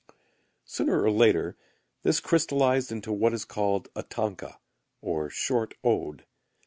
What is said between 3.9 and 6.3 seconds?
a tanka or short ode.